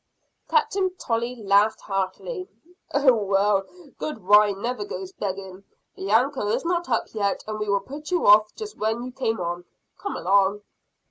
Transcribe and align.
Captain 0.49 0.89
Tolley 0.95 1.35
laughed 1.43 1.81
heartily. 1.81 2.47
"Oh 2.91 3.13
well, 3.23 3.61
good 3.99 4.23
wine 4.25 4.59
never 4.59 4.83
goes 4.83 5.11
begging. 5.11 5.63
The 5.95 6.09
anchor 6.09 6.49
is 6.49 6.65
not 6.65 6.89
up 6.89 7.13
yet, 7.13 7.43
and 7.45 7.59
we 7.59 7.69
will 7.69 7.81
put 7.81 8.09
you 8.09 8.25
off 8.25 8.51
just 8.55 8.79
where 8.79 8.99
you 8.99 9.11
came 9.11 9.39
on. 9.39 9.63
Come 9.99 10.15
along!" 10.15 10.63